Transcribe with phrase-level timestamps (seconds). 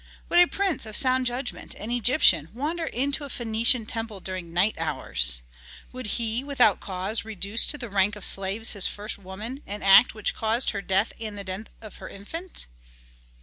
[0.29, 4.73] Would a prince of sound judgment, an Egyptian, wander into a Phœnician temple during night
[4.79, 5.43] hours?
[5.91, 10.15] Would he, without cause, reduce to the rank of slaves his first woman, an act
[10.15, 12.65] which caused her death and the death of her infant?"